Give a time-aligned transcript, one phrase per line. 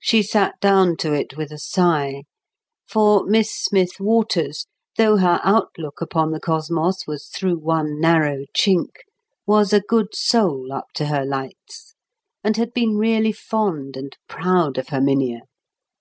[0.00, 2.24] She sat down to it with a sigh;
[2.88, 8.90] for Miss Smith Waters, though her outlook upon the cosmos was through one narrow chink,
[9.46, 11.94] was a good soul up to her lights,
[12.42, 15.42] and had been really fond and proud of Herminia.